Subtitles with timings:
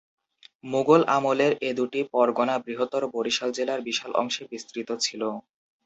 [0.63, 5.21] মুগল আমলের এ দুটি পরগনা বৃহত্তর বরিশাল জেলার বিশাল অংশে বিস্তৃত ছিল।